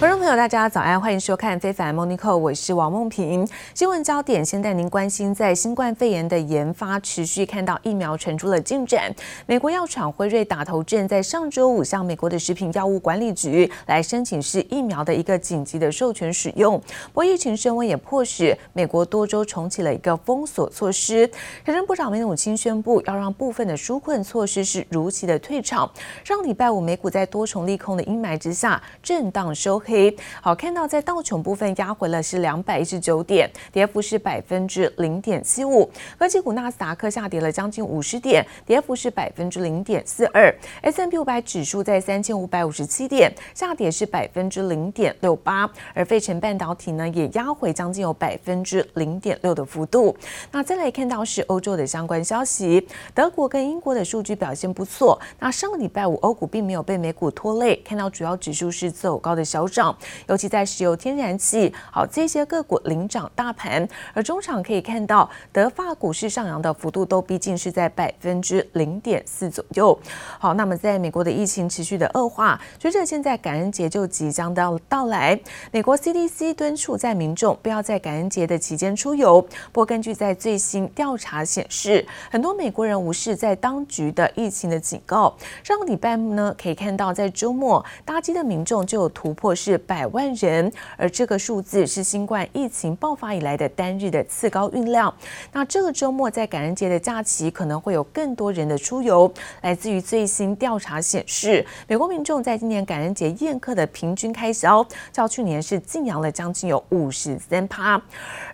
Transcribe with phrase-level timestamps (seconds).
[0.00, 3.44] 观众朋友，大家早安，欢迎收看《非凡 Monica，》，我是王梦萍。
[3.74, 9.12] 新闻焦点，先带您关心，在新冠肺炎的研发持续看到疫苗传出了进展。
[9.46, 16.78] 美国药厂辉瑞打头阵，在上周五向美国的食品药物管理局来申请是疫苗的一个紧急的授权使用。
[17.06, 21.28] 不过疫情升温也迫使美国多州重启了一个封锁措施。
[21.66, 25.90] 财政部长梅努钦宣布要让部分的纾困措施是如期的退场。
[26.22, 29.82] 上礼拜五美股在多重利空的阴霾之下震荡收。
[29.88, 35.90] 黑好，看到在道琼部分压回了是两百一十九点，跌幅是百分之零点七五。
[36.18, 40.54] 科技股纳斯达克下跌了将近五十点，跌幅是百分之零点四二。
[40.82, 45.68] S&P 五百指数在三千五百五十七点，下跌是百分之零点六八。
[45.94, 50.14] 而费城半导体呢也压回将近有百分之零点六的幅度。
[50.52, 55.18] 那再来看到是欧洲的相关消息，德国跟英国的数据表现不错。
[55.38, 59.77] 那上个礼拜五欧股并没有被美股拖累，看到主要指数是走高的小涨。
[60.26, 69.98] 尤其在石油、天然气，好这些个股领涨大盘，而中场可以看到德法股市上扬的幅度都逼近是在百分之零点四左右。
[70.38, 75.38] 好，那么在美国的疫情持续的恶化，随着现在感恩节就即将到到来，
[75.70, 79.40] 美国 CDC 敦促在民众不要在感恩节的期间出游。
[79.72, 85.36] 不过根据在最新调查显示，很多美国人无视在当局的疫情的警告。
[85.62, 95.14] 上个礼拜呢，可以看到在周末搭机的民众就有突破是是百万人，而这个数字是新冠疫情爆发以来的单日的次高运量。
[95.52, 99.30] 那这个周末在感恩节的假期，可能会有更多人的出游。
[99.60, 108.00] 来自于最新调查显示，美国民众在今年感恩节宴客的平均开销，较去年是净扬了将近有五十三趴。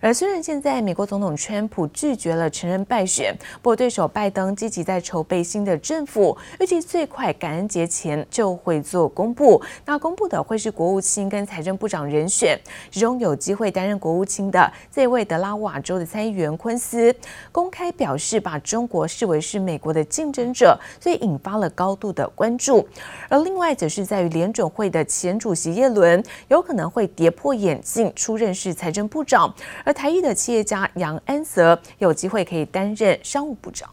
[0.01, 9.61] 而虽然现在美国总统川普拒绝了承认败选，不过对手拜登积极在筹备新的政府，预计最快感恩节前就会做公布。
[9.85, 17.15] 那公布的会是国务卿跟财政部长人选，其中有机会担任国务卿的这位德拉瓦州的参议员昆斯，
[17.51, 22.85] 公开表示把中国视为是美国的竞争者，所以引发了高度的关注。
[23.29, 29.53] 而另外则是在于联准会的前主席耶伦有可能会跌破眼镜出任是财政部长，
[29.83, 33.89] 而台裔的企业家杨安泽有机会可以担任商务部长。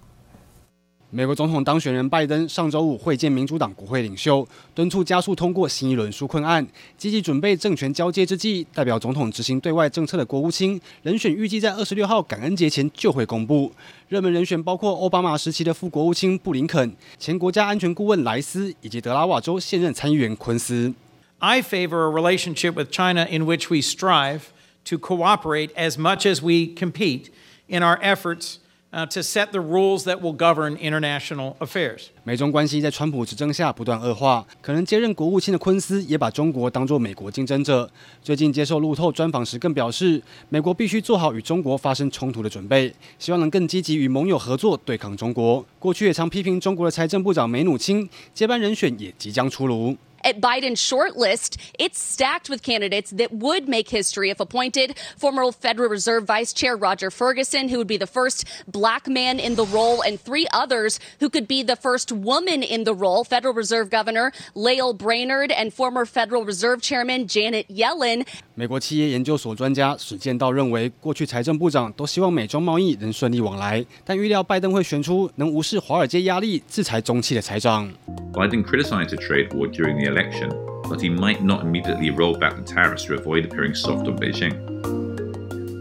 [1.14, 13.70] 美国总统当选人拜登上周五会见民主党国会领袖，敦促加速通过新一轮纾困案，积极准备政权交接之际，代表总统执行对外政策的国务卿人选预计在二十六号感恩节前就会公布。
[14.08, 20.94] 热门人选包括奥巴马时期的副国务卿布林肯、前国家安全顾问莱斯以及德拉瓦州现任参议员昆斯。
[21.40, 24.44] I favor a relationship with China in which we strive
[24.86, 27.26] to cooperate as much as we compete
[27.66, 28.60] in our efforts.
[28.92, 32.08] ，to set the rules that will govern international affairs。
[32.25, 37.91] 美中关系在川普执政下不断恶化，可能接任国务卿的昆斯也把中国当作美国竞争者。
[38.22, 45.64] 最近接受路透专访时更表示，美国必须做好与中国发生冲突的准备，希望能更积极与盟友合作对抗中国。
[45.78, 49.97] 过去也常批评中国的财政部长梅努钦接班人选也即将出炉。
[50.23, 54.97] At Biden's short list, it's stacked with candidates that would make history if appointed.
[55.16, 59.55] Former Federal Reserve Vice Chair Roger Ferguson, who would be the first black man in
[59.55, 63.23] the role, and three others who could be the first woman in the role.
[63.23, 68.25] Federal Reserve Governor Lael Brainerd and former Federal Reserve Chairman Janet Yellen.
[68.55, 77.89] 美国企业研究所专家史建道认为，过去财政部长都希望美中贸易能顺利往来，但预料拜登会选出能无视华尔街压力、制裁中企的财长。
[78.33, 80.51] Biden criticized the trade war during the election,
[80.89, 84.53] but he might not immediately roll back the tariffs to avoid appearing soft on Beijing.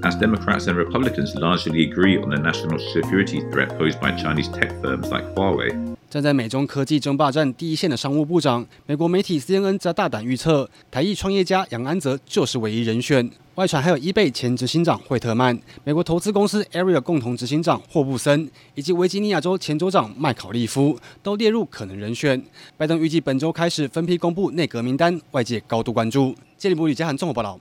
[0.04, 4.70] As Democrats and Republicans largely agree on the national security threat posed by Chinese tech
[4.80, 5.74] firms like Huawei.
[6.08, 13.28] 站在美中科技争霸战第一线的商务部长，美国媒体 CNN 则大胆预测，台裔创业家杨安泽就是唯一人选。
[13.61, 22.41] 外传还有伊贝前执行长惠特曼、美国投资公司 Area 共同执行长霍布森，以及维吉尼亚州前州长麦考利夫都列入可能人选。
[22.75, 26.33] 拜登预计本周开始分批公布内阁名单，外界高度关注。
[26.57, 27.59] 杰里布里加罕综合报道。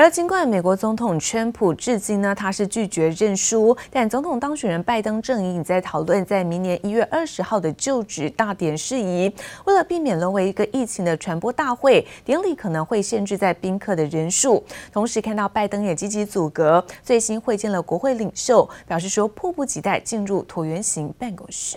[0.00, 9.28] 而尽管美国总统川普至今呢，他是拒绝认输，但总统当选人拜登阵营在讨论在明年一月二十号的就职大典事宜。
[9.64, 14.62] 为了避免沦为一个疫情的传播大会，典礼可能会限制在宾客的人数。
[14.92, 21.76] 同时看到拜登也积极阻隔，最新会见了国会领袖，表示说迫不及待进入椭圆形办公室。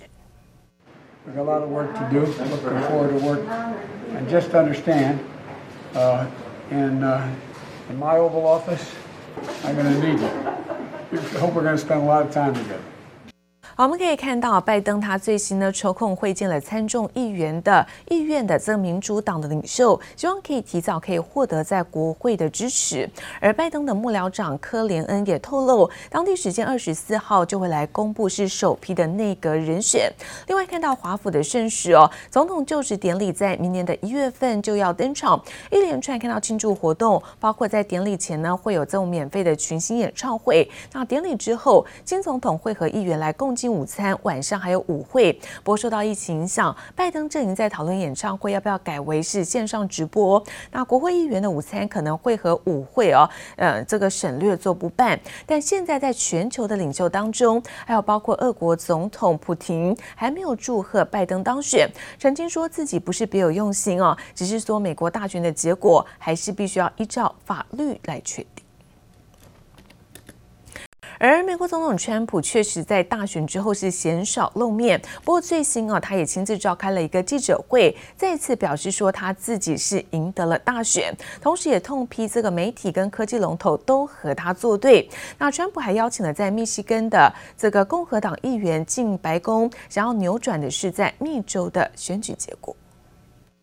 [7.92, 8.96] In my Oval Office,
[9.66, 10.26] I'm going to need you.
[10.26, 12.82] I hope we're going to spend a lot of time together.
[13.74, 23.10] 好，我们可以看到，拜登他最新呢抽空会见了参众议员的议院的这个民主党的领袖，希望可以提早可以获得在国会的支持。
[23.40, 30.12] 而拜登的幕僚长科连恩也透露，当地时间二十四号就会来公布是首批的内阁人选。
[30.48, 35.42] 另外看到华府的盛事哦，总统就职典礼在明年的一月份就要登场，
[35.72, 43.72] 一连串看到庆祝活动，包括在典礼前呢会有这种免费的群星演唱会，那典礼之后，金总统会和议员来共进。
[43.72, 45.32] 午餐晚上还有舞会，
[45.64, 50.44] 不过受到疫情影响，拜登阵营在讨论演唱会要不要改为是线上直播。
[50.72, 55.20] 那国会议员的午餐可能会和舞会哦，呃，这个省略做不办。
[55.46, 68.61] 但现在在全球的领袖当中，还有包括俄国总统普廷，还没有祝贺拜登当选，曾经说自己不是别有用心哦，只是说美国大选的结果还是必须要依照法律来确定。
[71.24, 85.08] 而美国总统川普确实在大选之后是鲜少露面，不过最新啊，他也亲自召开了一个记者会，再次表示说他自己是赢得了大选，同时也痛批这个媒体跟科技龙头都和他作对。
[85.38, 92.76] 那川普还邀请了在密西根的这个共和党议员进白宫，想要扭转的是在密州的选举结果。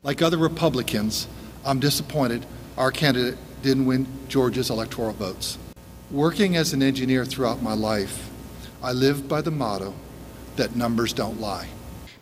[0.02, 1.25] Like other Republicans,
[1.64, 2.43] I'm disappointed
[2.76, 3.34] our candidate
[3.64, 5.56] didn't win Georgia's electoral votes.
[6.10, 8.31] Working as an engineer throughout my life,
[8.82, 9.93] I live by the motto
[10.56, 11.69] that numbers don't lie.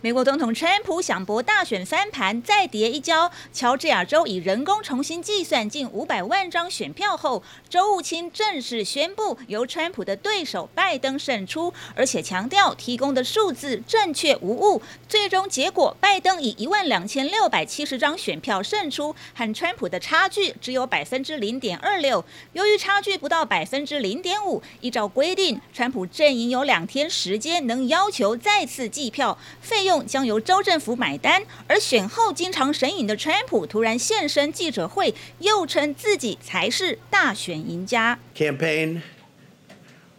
[0.06, 3.28] 美国总统川普想博大选翻盘，再跌一跤。
[3.52, 14.80] 乔治亚州以人工重新计算近五百万张选票后，州务卿正式宣布由川普的对手拜登胜出，而且强调提供的数字正确无误。
[15.08, 22.24] 最终结果，拜登以一万两千六百七十张选票胜出，和川普的差距只有百分之零点二六。
[22.52, 29.95] 由于差距不到百分之零点五，依照规定，川普阵营有两天时间能要求再次计票，费用。
[30.05, 38.19] 将由州政府买单，而选后经常神隐的川普突然现身记者会，又称自己才是大选赢家。
[38.35, 39.01] Campaign,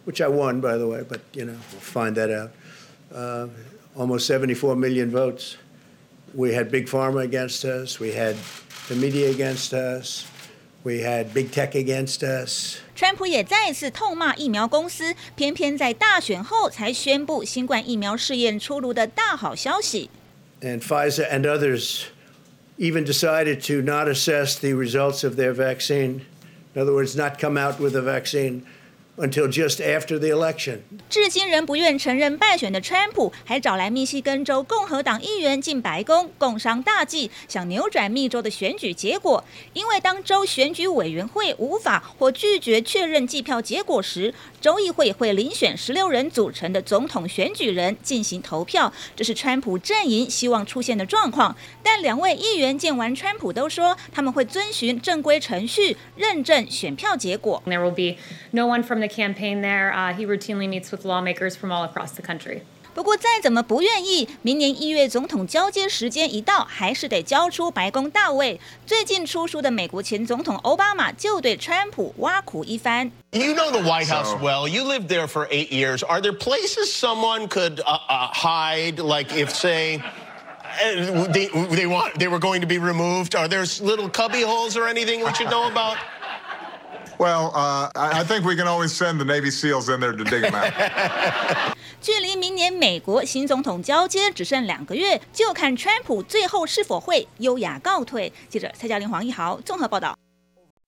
[0.05, 2.49] which I won, by the way, but you know, we'll find that out.
[3.13, 3.47] Uh,
[3.95, 5.57] almost 74 million votes.
[6.33, 7.99] We had big pharma against us.
[7.99, 8.35] We had
[8.89, 10.25] the media against us.
[10.83, 12.79] We had big tech against us.
[12.95, 20.09] 川普也再次痛骂疫苗公司，偏偏在大选后才宣布新冠疫苗试验出炉的大好消息。
[20.61, 22.03] And Pfizer and others
[22.77, 26.21] even decided to not assess the results of their vaccine.
[26.73, 28.63] In other words, not come out with a vaccine.
[29.20, 30.78] Until just after the election，
[31.10, 39.42] 至今仍不愿承认败选的川普，还找来密西根州共和党议员进白宫，共商大计，想扭转密州的选举结果。
[39.72, 48.92] 因为当州选举委员会无法或拒绝确认计票结果时，州议会会遴选十六人组成的总统选举人进行投票。
[49.16, 51.56] 这是川普阵营希望出现的状况。
[51.82, 57.60] 但两位议员见完川普都说，他们会遵循正规程序认证选票结果。
[57.66, 58.20] There will be
[58.52, 59.91] no one from the campaign there.
[59.93, 62.61] Uh, he routinely meets with lawmakers from all across the country.
[62.93, 68.61] 不过再怎么不愿意，明年一月总统交接时间一到，还是得交出白宫大位。
[68.85, 73.11] 最近出书的美国前总统奥巴马就对川普挖苦一番。
[73.31, 74.67] You know the White House well.
[74.67, 76.03] You lived there for eight years.
[76.03, 79.99] Are there places someone could uh, uh, hide, like if, say,
[81.33, 83.33] they they want they were going to be removed?
[83.33, 85.97] Are there little cubby holes or anything we should know about?
[87.18, 90.42] Well, uh, I think we can always send the Navy SEALs in there to dig
[90.42, 90.72] them out.
[92.00, 98.32] 距离明年美国新总统交接只剩两个月，就看川普最后是否会优雅告退。
[98.48, 100.16] 记者蔡嘉玲、黄一豪综合报道。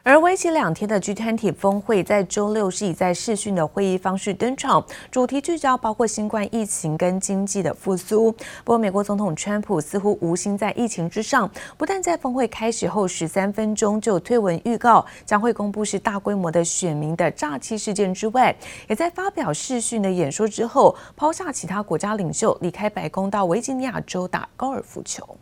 [0.02, 8.32] 而为期两天的 G20 峰会在周六是以在视讯的会议方式登场，主题聚焦包括新冠疫情跟经济的复苏。
[8.64, 18.56] 不过，美国总统川普似乎无心在疫情之上，不但在峰会开始后十三分钟就推文预告将会公布是大规模的选民的诈欺事件之外，
[18.88, 25.36] 也在发表视讯的演说之后，抛下其他国家领袖离开白宫到维吉尼亚州打高尔夫球。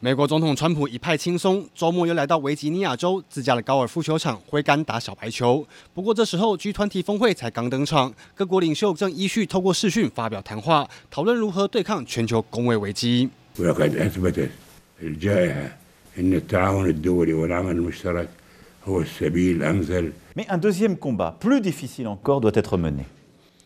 [0.00, 5.66] 美国总统川普一派轻松周末又来到维吉尼亚州自家的高尔夫球场挥杆打小排球。
[5.92, 13.28] 不过这时候 g 团体峰会才刚登场各国领袖正依序透过视讯发表谈话讨论如何对抗全球工位危机。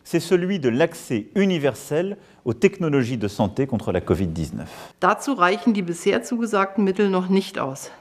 [0.03, 4.65] c'est celui de l'accès universel aux technologies de santé contre la Covid-19.
[4.99, 7.91] Dazu reichen die bisher zugesagten Mittel noch nicht aus.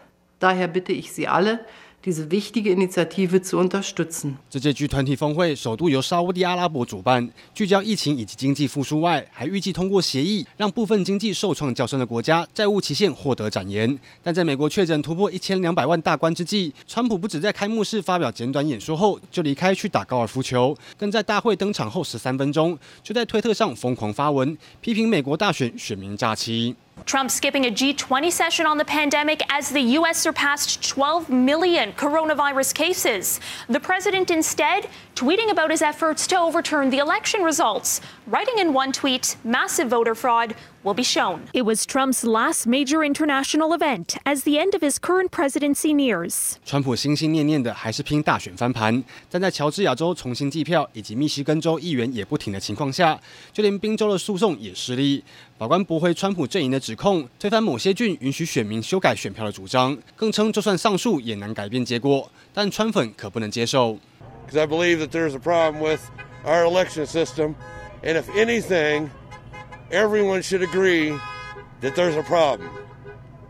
[0.40, 1.60] Daher bitte ich Sie alle,
[2.04, 4.34] diese wichtige Initiative zu unterstützen。
[4.50, 13.96] 这届 G20 峰会首度由沙乌地阿拉伯主办，聚焦疫情以及经济复苏外，还预计通过协议，让部分经济受创较深的国家债务期限获得展延。
[14.22, 26.74] 但在美国确诊突破一千两百万大关之际，川普不止在开幕式发表简短演说后就离开去打高尔夫球，更在大会登场后十三分钟就在推特上疯狂发文，批评美国大选选民诈欺。
[27.04, 30.18] Trump skipping a G20 session on the pandemic as the U.S.
[30.18, 33.40] surpassed 12 million coronavirus cases.
[33.68, 38.92] The president instead tweeting about his efforts to overturn the election results, writing in one
[38.92, 41.40] tweet, massive voter fraud will be shown.
[41.52, 46.54] It was Trump's last major international event as the end of his current presidency nears.
[46.64, 53.20] 川普心心念念的还是拼大选翻盘，但在乔治亚州重新计票以及密西根州议员也不停的情况下，
[53.52, 55.24] 就连宾州的诉讼也失利。
[55.58, 62.28] 法官驳回川普阵营的指控，推翻某些郡允许选民修改选票的主张，更称就算上诉也难改变结果。
[62.52, 63.98] 但川粉可不能接受。
[64.46, 66.00] Because I believe that there's a problem with
[66.44, 67.54] our election system,
[68.02, 69.08] and if anything,
[69.92, 71.12] everyone should agree
[71.80, 72.68] that there's a problem.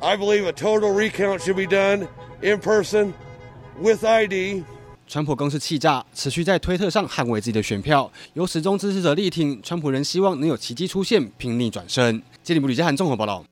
[0.00, 2.08] I believe a total recount should be done
[2.42, 3.12] in person
[3.80, 4.64] with ID.
[5.06, 12.22] 川普更是气炸，持续在推特上捍卫自己的选票，由始终支持者力挺，川普仍希望能有奇迹出现，拼逆转身。
[12.42, 13.44] 这里不吕嘉涵综合报道。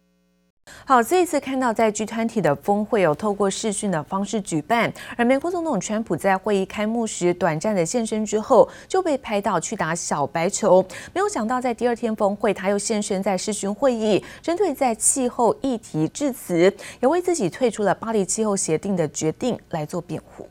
[0.85, 10.85] 好，这一次看到在 G20 的峰会有透过视讯的方式举办，而美国总统川普在会议开幕时短暂的现身之后，就被拍到去打小白球。
[11.15, 20.49] 没有想到在第二天峰会，他又现身在视讯会议，针对在气候议题致辞，也为自己退出了巴黎气候协定的决定来做辩护。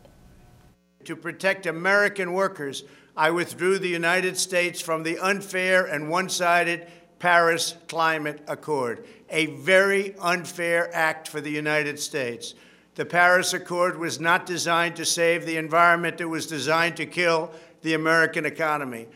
[1.06, 2.84] To protect American workers,
[3.16, 6.82] I withdrew the United States from the unfair and one-sided
[7.20, 12.56] Paris Climate Accord, a very unfair act for the United States.
[12.96, 17.52] The Paris Accord was not designed to save the environment, it was designed to kill
[17.82, 19.08] the American economy.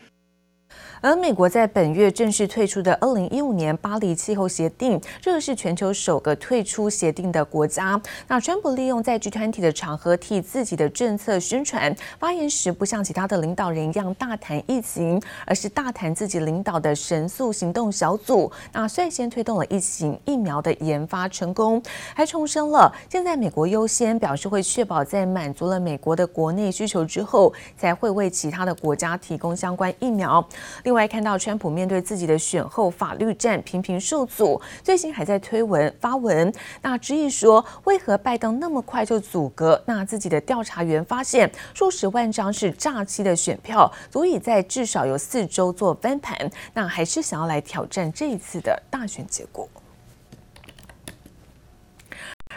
[1.04, 8.00] 而美国在本月正式退出的二零一五年巴黎气候协定，这个是全球首个退出协定的国家。
[8.26, 21.82] 那川普利用在 G20 的场合替自己的政策宣传，发言时不像其他的领导人一样大谈疫情，而是大谈自己领导的神速行动小组，那率先推动了疫情疫苗的研发成功，
[22.14, 30.42] 还重申了现在美国优先，表示会确保在满足了美国的国内需求之后，才会为其他的国家提供相关疫苗。
[30.84, 39.82] 另另外看到川普面对自己的选后法律战频频受阻，最新还在推文发文，那质疑说为何拜登那么快就阻隔？
[39.86, 49.68] 那自己的调查员发现数十万张是诈欺的选票，足以在至少有四周做翻盘，那还是想要来挑战这一次的大选结果。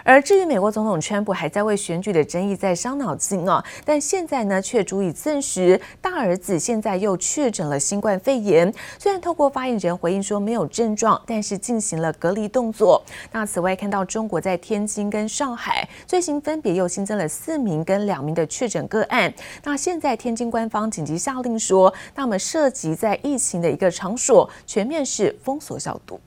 [0.07, 8.73] 而至于美国总统川普还在为选举的争议在伤脑筋哦，但现在呢却足以证实大儿子现在又确诊了新冠肺炎。
[8.97, 13.03] 虽然透过发言人回应说没有症状，但是进行了隔离动作。
[13.33, 19.33] 那此外看到中国在天津跟上海最新分别又新增了四名跟两名的确诊个案。
[19.65, 26.17] 那现在天津官方紧急下令说，那么涉及在疫情的一个场所全面是封锁消毒。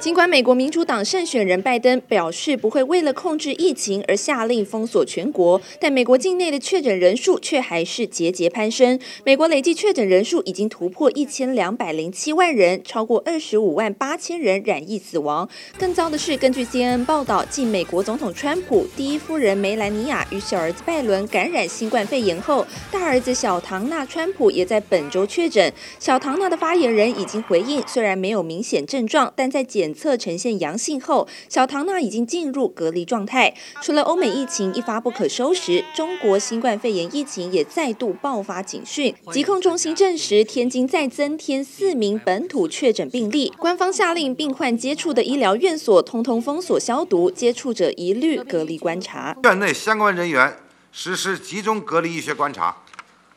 [0.00, 8.98] 尽管美国民主党胜选人拜登表示不会为了控制疫情而下令封锁全国，但美国境内的确诊人数却还是节节攀升。
[9.24, 15.48] 美国累计确诊人数已经突破一千两百零七万人，超过二十五万八千人染疫死亡。
[15.78, 25.72] 更糟的是，根据 CNN 报道，继美国总统川普、第一夫人梅兰妮亚与小儿子拜伦感染新冠肺炎后，大儿子小唐纳川普也在本周确诊。
[25.98, 33.54] 小唐纳的发言人已经回应，虽然没有明显症状，但在检测呈现阳性后，小唐娜已经进入隔离状态。
[33.82, 39.14] 除了欧美疫情一发不可收拾，中国新冠肺炎疫情也再度爆发警讯。
[39.32, 49.36] 疾控中心证实，天津再增添四名本土确诊病例，官方下令病患接触的医疗院所通通封锁消毒，接触者一律隔离观察。
[49.42, 50.56] 院内相关人员
[50.92, 52.76] 实施集中隔离医学观察，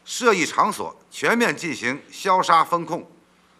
[0.06, 3.06] 涉疫场所全面进行消杀风控。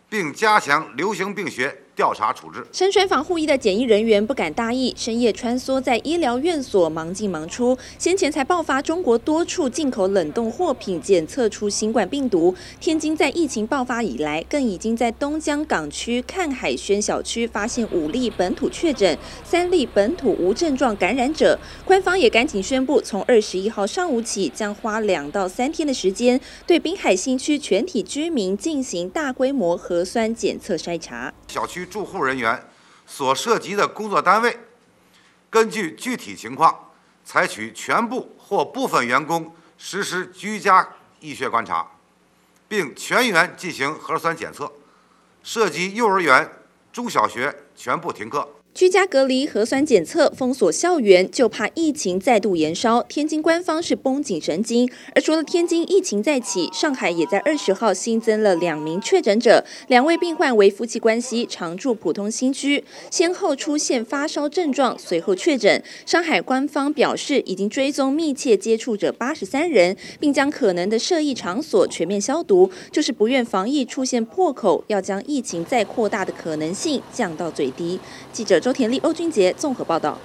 [0.10, 2.66] 并加强流行病学调查处置。
[2.72, 7.78] 身穿防护衣的检疫人员不敢大意，深夜穿梭在医疗院所，忙进忙出。
[7.98, 12.56] 先前才爆发中国多处进口冷冻货品检测出新冠病毒。
[12.80, 21.60] 天津在疫情爆发以来，更已经在东江港区看海轩小区发现五例本土确诊，三例本土无症状感染者。
[21.84, 31.34] 官方也赶紧宣布，从二十一号上午起，将花两到三天的时间，对滨海新区全体居民进行大规模核酸检测筛查。
[31.50, 32.70] 小区住户人员
[33.08, 34.58] 所涉及的工作单位，
[35.50, 36.92] 根据具体情况，
[37.26, 40.88] 采取全部或部分员工实施居家
[41.20, 41.88] 医学观察，
[42.68, 44.72] 并全员进行核酸检测，
[45.44, 46.50] 涉及幼儿园、
[46.94, 48.48] 中小学全部停课。
[48.76, 53.04] 居家隔离、核酸检测、封锁校园，就怕疫情再度延烧。
[53.04, 65.84] 天津官方是绷紧神经，而除了天津疫情再起，上海也在二十号新增了两名确诊者，两位病患为夫妻关系，常住浦东新区，先后出现发烧症状，随后确诊。
[66.06, 78.00] 上海官方表示，已经追踪密切接触者八十三人，并将可能的涉疫场所全面消毒，就是不愿防疫出现破口，要将疫情再扩大的可能性降到最低。
[78.32, 80.18] 记者周田丽、欧俊杰综合报道。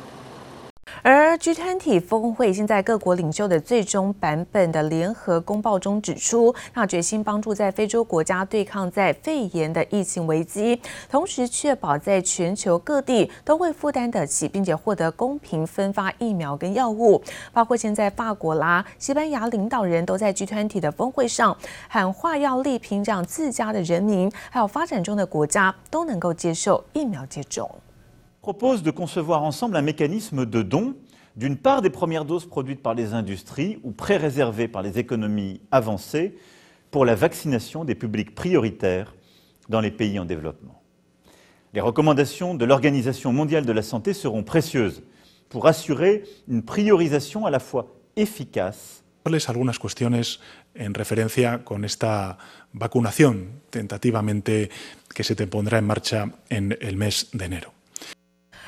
[1.02, 17.22] 而 G20 峰会现在各国领袖的最终版本的联合公报中指出，那决心帮助在非洲国家对抗在肺炎的疫情危机，同时确保在全球各地都会负担得起，并且获得公平分发疫苗跟药物。
[17.52, 21.54] 包括现在法国啦、西班牙领导人都在 G20 的峰会上
[21.88, 27.70] 喊话，要力拼让自家的人民还有发展中的国家都能够接受疫苗接种。
[28.44, 30.96] Propose de concevoir ensemble un mécanisme de don
[31.34, 36.36] d'une part des premières doses produites par les industries ou pré-réservées par les économies avancées
[36.90, 39.14] pour la vaccination des publics prioritaires
[39.70, 40.82] dans les pays en développement.
[41.72, 45.02] Les recommandations de l'Organisation mondiale de la santé seront précieuses
[45.48, 49.02] pour assurer une priorisation à la fois efficace.
[49.48, 50.38] algunas cuestiones
[50.78, 52.36] en referencia con esta
[52.74, 54.68] vacunación tentativamente
[55.14, 57.83] que se te pondrá en marcha en el mes de.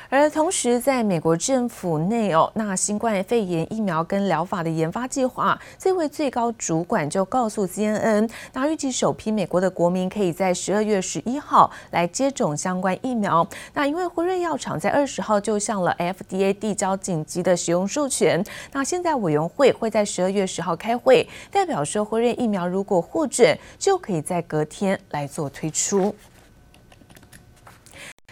[0.09, 13.45] 而同时，在美国政府内哦，那新冠肺炎疫苗跟疗法的研发计划，这位最高主管就告诉 CNN，那预计首批美国的国民可以在十二月十一号来接种相关疫苗。
[13.73, 26.15] 那因为辉瑞药厂在二十号就向了 FDA 递交紧急的使用授权，那现在委员会会在十二月十号开会，代表说辉瑞疫苗如果获准，就可以在隔天来做推出。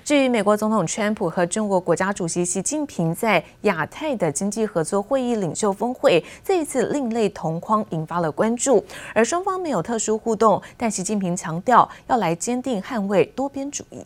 [0.05, 14.05] 至于美国总统川普和中国国家主席习近平在亚太的经济合作会议领袖峰会，这一次另类同框引发了关注，而双方没有特殊互动，但习近平强调要来坚定捍卫多边主义。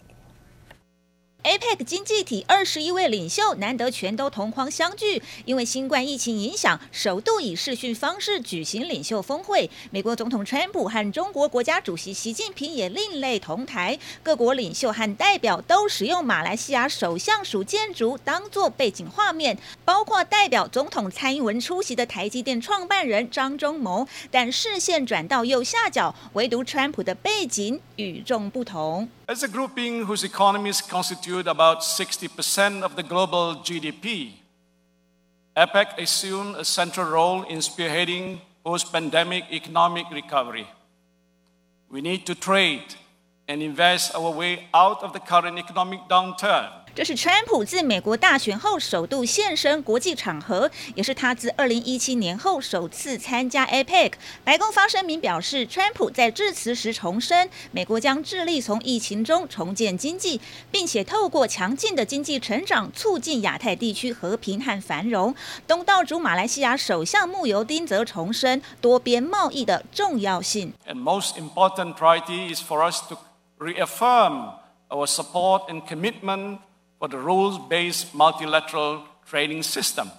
[1.49, 9.67] APEC 经济体二十一位领袖难得全都同框相聚，因为新冠疫情影响，首度以视讯方式举行领袖峰会。
[9.89, 29.09] 美国总统川普和中国国家主席习近平也另类同台，各国领袖和代表都使用马来西亚首相署建筑当作背景画面，包括代表总统蔡英文出席的台积电创办人张忠谋，但视线转到右下角，唯独川普的背景与众不同。
[31.47, 34.34] About 60% of the global GDP,
[35.56, 40.67] APEC assumed a central role in spearheading post-pandemic economic recovery.
[41.89, 42.95] We need to trade
[43.47, 46.69] and invest our way out of the current economic downturn.
[46.95, 54.13] 这是川普自美国大选后首度现身国际场合，也是他自二零一七年后首次参加 APEC。
[54.43, 65.34] 白宫发声明表示，川普在致辞时重申，美国将致力从疫情中重建经济，并且透过强劲的经济成长促进亚太地区和平和繁荣。
[65.67, 70.73] 东道主马来西亚首相慕尤丁则重申多边贸易的重要性。
[70.88, 73.17] And most important priority is for us to
[73.60, 74.54] reaffirm
[74.89, 76.60] our support and commitment.
[76.99, 80.12] For the rules-based multilateral trading system.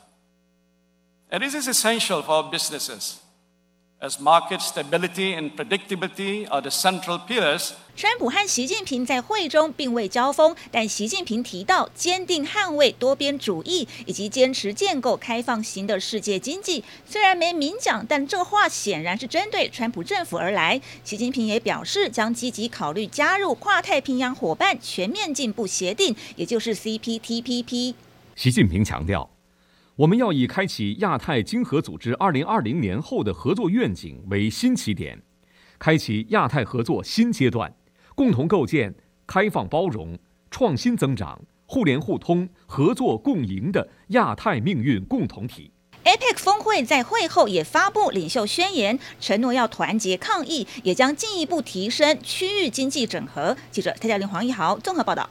[1.30, 3.20] And this is essential for businesses,
[4.00, 16.82] as market stability and predictability are the central pillars 川普和习近平在会中并未交锋，但习近平提到坚定捍卫多边主义以及坚持建构开放型的世界经济。
[17.06, 20.80] 虽然没明讲，但这话显然是针对川普政府而来。
[21.04, 27.94] 习近平也表示将积极考虑加入跨太平洋伙伴全面进步协定，也就是 CPTPP。
[28.34, 29.28] 习近平强调，
[30.00, 35.20] 我们要以开启亚太经合组织二零二零年后的合作愿景为新起点，
[35.78, 37.70] 开启亚太合作新阶段。
[38.14, 38.94] 共同构建
[39.26, 40.18] 开放包容、
[40.50, 45.70] 创新增长、互联互通、合作共赢的亚太命运共同体。
[46.04, 53.54] APEC 峰会在会后也发布领袖宣言，承诺要团结抗疫，也将进一步提升区域经济整合。
[53.70, 55.28] 记者蔡嘉玲、黄一豪综合报道。